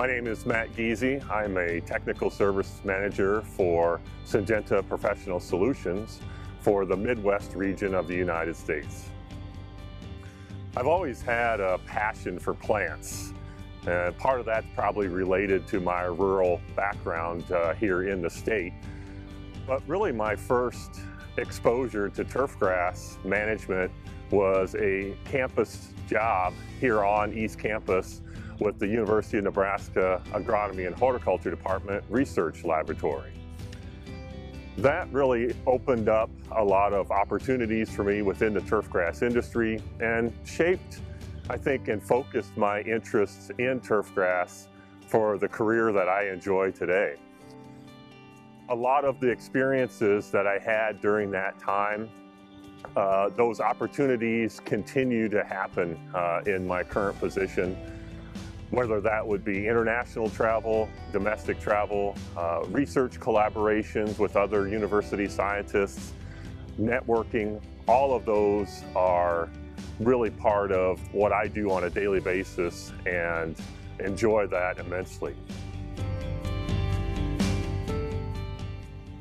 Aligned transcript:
My 0.00 0.06
name 0.06 0.26
is 0.26 0.46
Matt 0.46 0.74
Giese. 0.74 1.22
I'm 1.30 1.58
a 1.58 1.78
technical 1.82 2.30
service 2.30 2.80
manager 2.84 3.42
for 3.42 4.00
Syngenta 4.26 4.88
Professional 4.88 5.38
Solutions 5.38 6.20
for 6.60 6.86
the 6.86 6.96
Midwest 6.96 7.54
region 7.54 7.94
of 7.94 8.08
the 8.08 8.14
United 8.14 8.56
States. 8.56 9.10
I've 10.74 10.86
always 10.86 11.20
had 11.20 11.60
a 11.60 11.76
passion 11.84 12.38
for 12.38 12.54
plants. 12.54 13.34
And 13.86 14.16
part 14.16 14.40
of 14.40 14.46
that's 14.46 14.66
probably 14.74 15.08
related 15.08 15.66
to 15.66 15.80
my 15.80 16.04
rural 16.04 16.62
background 16.74 17.52
uh, 17.52 17.74
here 17.74 18.08
in 18.08 18.22
the 18.22 18.30
state. 18.30 18.72
But 19.66 19.86
really 19.86 20.12
my 20.12 20.34
first 20.34 20.98
exposure 21.36 22.08
to 22.08 22.24
turfgrass 22.24 23.22
management 23.22 23.92
was 24.30 24.74
a 24.76 25.14
campus 25.26 25.92
job 26.08 26.54
here 26.80 27.04
on 27.04 27.34
East 27.34 27.58
Campus 27.58 28.22
with 28.60 28.78
the 28.78 28.86
University 28.86 29.38
of 29.38 29.44
Nebraska 29.44 30.22
Agronomy 30.32 30.86
and 30.86 30.94
Horticulture 30.94 31.50
Department 31.50 32.04
Research 32.08 32.64
Laboratory. 32.64 33.32
That 34.78 35.10
really 35.12 35.54
opened 35.66 36.08
up 36.08 36.30
a 36.52 36.64
lot 36.64 36.92
of 36.92 37.10
opportunities 37.10 37.90
for 37.90 38.04
me 38.04 38.22
within 38.22 38.54
the 38.54 38.60
turfgrass 38.60 39.22
industry 39.22 39.82
and 40.00 40.32
shaped, 40.44 41.00
I 41.48 41.56
think, 41.56 41.88
and 41.88 42.02
focused 42.02 42.56
my 42.56 42.82
interests 42.82 43.50
in 43.58 43.80
turfgrass 43.80 44.68
for 45.06 45.38
the 45.38 45.48
career 45.48 45.92
that 45.92 46.08
I 46.08 46.28
enjoy 46.28 46.70
today. 46.70 47.16
A 48.68 48.74
lot 48.74 49.04
of 49.04 49.18
the 49.18 49.28
experiences 49.28 50.30
that 50.30 50.46
I 50.46 50.58
had 50.58 51.00
during 51.00 51.30
that 51.32 51.58
time, 51.58 52.08
uh, 52.94 53.30
those 53.30 53.60
opportunities 53.60 54.60
continue 54.64 55.28
to 55.28 55.42
happen 55.44 55.98
uh, 56.14 56.42
in 56.46 56.66
my 56.66 56.84
current 56.84 57.18
position 57.18 57.76
whether 58.70 59.00
that 59.00 59.26
would 59.26 59.44
be 59.44 59.66
international 59.66 60.30
travel, 60.30 60.88
domestic 61.12 61.60
travel, 61.60 62.16
uh, 62.36 62.62
research 62.68 63.18
collaborations 63.18 64.18
with 64.18 64.36
other 64.36 64.68
university 64.68 65.28
scientists, 65.28 66.12
networking, 66.78 67.60
all 67.88 68.14
of 68.14 68.24
those 68.24 68.82
are 68.94 69.48
really 69.98 70.30
part 70.30 70.70
of 70.70 71.00
what 71.12 71.32
I 71.32 71.48
do 71.48 71.70
on 71.70 71.84
a 71.84 71.90
daily 71.90 72.20
basis 72.20 72.92
and 73.06 73.56
enjoy 73.98 74.46
that 74.46 74.78
immensely. 74.78 75.34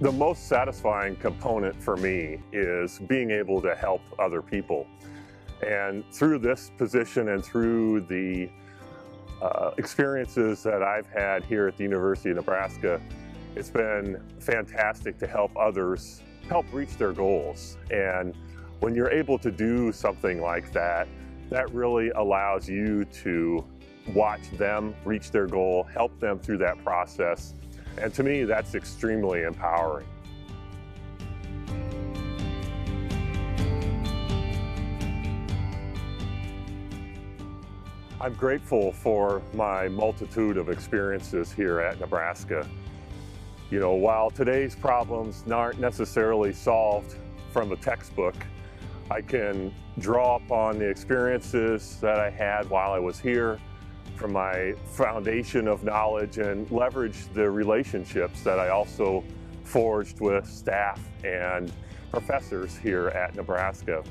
The 0.00 0.12
most 0.12 0.48
satisfying 0.48 1.16
component 1.16 1.82
for 1.82 1.96
me 1.96 2.42
is 2.52 2.98
being 3.06 3.30
able 3.30 3.62
to 3.62 3.74
help 3.74 4.02
other 4.18 4.42
people. 4.42 4.86
And 5.66 6.04
through 6.12 6.40
this 6.40 6.70
position 6.76 7.30
and 7.30 7.42
through 7.42 8.02
the 8.02 8.50
uh, 9.42 9.70
experiences 9.78 10.62
that 10.62 10.82
I've 10.82 11.06
had 11.06 11.44
here 11.44 11.68
at 11.68 11.76
the 11.76 11.82
University 11.82 12.30
of 12.30 12.36
Nebraska, 12.36 13.00
it's 13.54 13.70
been 13.70 14.22
fantastic 14.38 15.18
to 15.18 15.26
help 15.26 15.56
others 15.56 16.22
help 16.48 16.66
reach 16.72 16.96
their 16.96 17.12
goals. 17.12 17.76
And 17.90 18.34
when 18.80 18.94
you're 18.94 19.10
able 19.10 19.38
to 19.38 19.50
do 19.50 19.92
something 19.92 20.40
like 20.40 20.72
that, 20.72 21.08
that 21.50 21.72
really 21.72 22.10
allows 22.10 22.68
you 22.68 23.04
to 23.04 23.64
watch 24.14 24.50
them 24.52 24.94
reach 25.04 25.30
their 25.30 25.46
goal, 25.46 25.84
help 25.84 26.18
them 26.20 26.38
through 26.38 26.58
that 26.58 26.82
process. 26.84 27.54
And 27.98 28.12
to 28.14 28.22
me, 28.22 28.44
that's 28.44 28.74
extremely 28.74 29.42
empowering. 29.42 30.06
I'm 38.18 38.32
grateful 38.32 38.92
for 38.92 39.42
my 39.52 39.88
multitude 39.88 40.56
of 40.56 40.70
experiences 40.70 41.52
here 41.52 41.80
at 41.80 42.00
Nebraska. 42.00 42.66
You 43.70 43.78
know, 43.78 43.92
while 43.92 44.30
today's 44.30 44.74
problems 44.74 45.44
aren't 45.50 45.80
necessarily 45.80 46.54
solved 46.54 47.16
from 47.52 47.72
a 47.72 47.76
textbook, 47.76 48.34
I 49.10 49.20
can 49.20 49.74
draw 49.98 50.36
upon 50.36 50.78
the 50.78 50.88
experiences 50.88 51.98
that 52.00 52.18
I 52.18 52.30
had 52.30 52.70
while 52.70 52.92
I 52.92 52.98
was 52.98 53.20
here 53.20 53.60
from 54.14 54.32
my 54.32 54.72
foundation 54.86 55.68
of 55.68 55.84
knowledge 55.84 56.38
and 56.38 56.70
leverage 56.70 57.26
the 57.34 57.50
relationships 57.50 58.40
that 58.44 58.58
I 58.58 58.70
also 58.70 59.24
forged 59.64 60.20
with 60.20 60.46
staff 60.48 61.02
and 61.22 61.70
professors 62.10 62.78
here 62.78 63.08
at 63.08 63.34
Nebraska. 63.34 64.02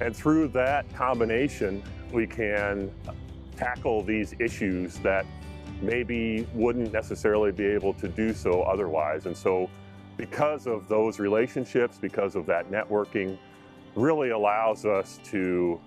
And 0.00 0.14
through 0.14 0.48
that 0.48 0.92
combination, 0.94 1.82
we 2.12 2.28
can 2.28 2.92
tackle 3.56 4.02
these 4.02 4.34
issues 4.38 4.98
that 4.98 5.26
maybe 5.80 6.46
wouldn't 6.54 6.92
necessarily 6.92 7.52
be 7.52 7.64
able 7.64 7.94
to 7.94 8.08
do 8.08 8.32
so 8.32 8.62
otherwise. 8.62 9.26
And 9.26 9.36
so 9.36 9.68
because 10.16 10.66
of 10.66 10.88
those 10.88 11.18
relationships, 11.18 11.98
because 12.00 12.36
of 12.36 12.46
that 12.46 12.70
networking, 12.70 13.38
really 13.94 14.30
allows 14.30 14.84
us 14.84 15.18
to 15.24 15.80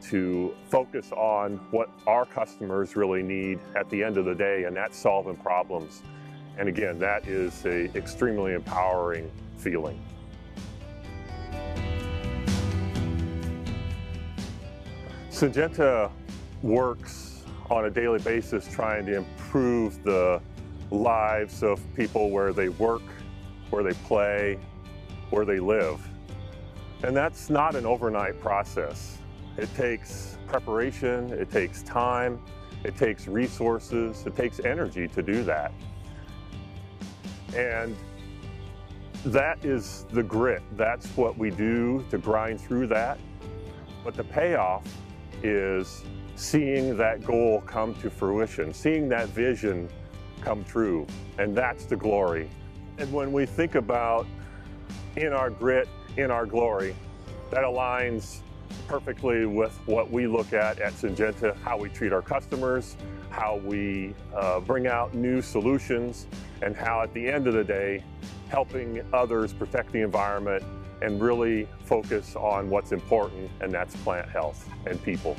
to 0.00 0.54
focus 0.70 1.10
on 1.10 1.56
what 1.72 1.90
our 2.06 2.24
customers 2.24 2.94
really 2.94 3.22
need 3.22 3.58
at 3.74 3.90
the 3.90 4.04
end 4.04 4.16
of 4.16 4.24
the 4.24 4.34
day, 4.34 4.64
and 4.64 4.76
that's 4.76 4.96
solving 4.96 5.36
problems. 5.36 6.02
And 6.56 6.68
again, 6.68 7.00
that 7.00 7.26
is 7.26 7.64
a 7.66 7.92
extremely 7.96 8.54
empowering 8.54 9.28
feeling. 9.56 10.00
Syngenta 15.30 16.10
works 16.62 17.44
on 17.70 17.84
a 17.84 17.90
daily 17.90 18.18
basis 18.20 18.66
trying 18.72 19.06
to 19.06 19.16
improve 19.16 20.02
the 20.04 20.40
lives 20.90 21.62
of 21.62 21.80
people 21.94 22.30
where 22.30 22.52
they 22.52 22.68
work, 22.70 23.02
where 23.70 23.82
they 23.82 23.92
play, 24.04 24.58
where 25.30 25.44
they 25.44 25.58
live. 25.58 26.00
And 27.02 27.16
that's 27.16 27.50
not 27.50 27.76
an 27.76 27.86
overnight 27.86 28.40
process. 28.40 29.18
It 29.56 29.72
takes 29.74 30.38
preparation, 30.46 31.30
it 31.32 31.50
takes 31.50 31.82
time, 31.82 32.40
it 32.84 32.96
takes 32.96 33.28
resources, 33.28 34.24
it 34.26 34.34
takes 34.34 34.60
energy 34.60 35.08
to 35.08 35.22
do 35.22 35.42
that. 35.44 35.72
And 37.54 37.94
that 39.26 39.64
is 39.64 40.06
the 40.12 40.22
grit. 40.22 40.62
That's 40.76 41.06
what 41.16 41.36
we 41.36 41.50
do 41.50 42.04
to 42.10 42.18
grind 42.18 42.60
through 42.60 42.86
that. 42.88 43.18
But 44.04 44.14
the 44.14 44.24
payoff 44.24 44.84
is 45.42 46.04
seeing 46.38 46.96
that 46.96 47.24
goal 47.24 47.62
come 47.66 47.94
to 47.96 48.08
fruition, 48.08 48.72
seeing 48.72 49.08
that 49.08 49.28
vision 49.30 49.88
come 50.40 50.64
true. 50.64 51.04
And 51.38 51.56
that's 51.56 51.84
the 51.84 51.96
glory. 51.96 52.48
And 52.98 53.12
when 53.12 53.32
we 53.32 53.44
think 53.44 53.74
about 53.74 54.26
in 55.16 55.32
our 55.32 55.50
grit, 55.50 55.88
in 56.16 56.30
our 56.30 56.46
glory, 56.46 56.94
that 57.50 57.62
aligns 57.62 58.40
perfectly 58.86 59.46
with 59.46 59.72
what 59.86 60.10
we 60.10 60.26
look 60.26 60.52
at 60.52 60.78
at 60.78 60.92
Syngenta, 60.92 61.56
how 61.62 61.76
we 61.76 61.88
treat 61.88 62.12
our 62.12 62.22
customers, 62.22 62.96
how 63.30 63.56
we 63.64 64.14
uh, 64.34 64.60
bring 64.60 64.86
out 64.86 65.14
new 65.14 65.42
solutions, 65.42 66.26
and 66.62 66.76
how 66.76 67.02
at 67.02 67.12
the 67.14 67.28
end 67.28 67.48
of 67.48 67.54
the 67.54 67.64
day, 67.64 68.04
helping 68.48 69.02
others 69.12 69.52
protect 69.52 69.92
the 69.92 70.02
environment 70.02 70.62
and 71.02 71.20
really 71.20 71.68
focus 71.84 72.36
on 72.36 72.70
what's 72.70 72.92
important, 72.92 73.50
and 73.60 73.72
that's 73.72 73.96
plant 73.96 74.28
health 74.28 74.68
and 74.86 75.02
people. 75.02 75.36